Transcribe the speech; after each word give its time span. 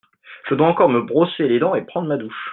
Je 0.49 0.55
dois 0.55 0.65
encore 0.67 0.89
me 0.89 1.03
brosser 1.03 1.47
les 1.47 1.59
dents 1.59 1.75
et 1.75 1.85
prendre 1.85 2.07
ma 2.07 2.17
douche. 2.17 2.49